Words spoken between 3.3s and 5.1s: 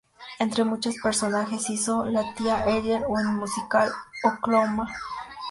musical "Oklahoma!